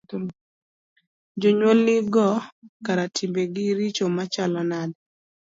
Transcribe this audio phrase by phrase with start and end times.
[1.41, 2.27] jonyuol nigo
[2.85, 4.97] kara timbegi richo machalo nade?